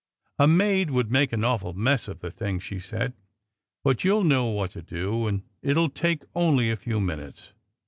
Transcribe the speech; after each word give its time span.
"A 0.39 0.47
maid 0.47 0.89
will 0.89 1.03
make 1.07 1.31
an 1.31 1.43
awful 1.43 1.73
mess 1.75 2.07
of 2.07 2.21
the 2.21 2.31
thing," 2.31 2.57
she 2.57 2.79
said, 2.79 3.13
"but 3.83 4.03
you 4.03 4.17
ll 4.17 4.23
know 4.23 4.47
what 4.47 4.71
to 4.71 4.81
do, 4.81 5.27
and 5.27 5.43
it 5.61 5.77
ll 5.77 5.89
take 5.91 6.23
only 6.33 6.71
a 6.71 6.75
few 6.75 6.99
minutes." 6.99 7.53